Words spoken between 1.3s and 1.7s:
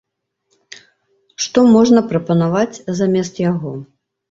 Што